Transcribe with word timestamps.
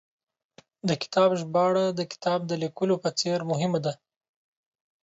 د 0.87 0.89
کتاب 1.01 1.29
ژباړه، 1.41 1.85
د 1.99 2.01
کتاب 2.11 2.39
د 2.45 2.51
لیکلو 2.63 2.95
په 3.03 3.09
څېر 3.19 3.39
مهمه 3.51 3.79
ده 3.85 3.93